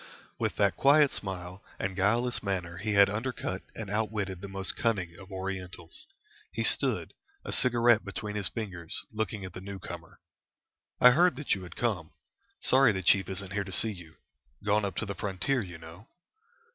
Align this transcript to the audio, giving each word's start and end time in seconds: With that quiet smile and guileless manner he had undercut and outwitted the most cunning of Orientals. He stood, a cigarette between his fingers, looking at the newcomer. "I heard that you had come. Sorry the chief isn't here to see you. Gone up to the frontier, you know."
With 0.39 0.55
that 0.55 0.77
quiet 0.77 1.11
smile 1.11 1.63
and 1.77 1.95
guileless 1.95 2.41
manner 2.41 2.77
he 2.77 2.93
had 2.93 3.07
undercut 3.07 3.61
and 3.75 3.87
outwitted 3.87 4.41
the 4.41 4.47
most 4.47 4.75
cunning 4.75 5.15
of 5.19 5.31
Orientals. 5.31 6.07
He 6.51 6.63
stood, 6.63 7.13
a 7.45 7.51
cigarette 7.51 8.03
between 8.03 8.35
his 8.35 8.47
fingers, 8.47 9.05
looking 9.11 9.45
at 9.45 9.53
the 9.53 9.61
newcomer. 9.61 10.19
"I 10.99 11.11
heard 11.11 11.35
that 11.35 11.53
you 11.53 11.61
had 11.61 11.75
come. 11.75 12.13
Sorry 12.61 12.91
the 12.91 13.03
chief 13.03 13.29
isn't 13.29 13.53
here 13.53 13.63
to 13.63 13.71
see 13.71 13.91
you. 13.91 14.15
Gone 14.65 14.85
up 14.85 14.95
to 14.95 15.05
the 15.05 15.13
frontier, 15.13 15.61
you 15.61 15.77
know." 15.77 16.07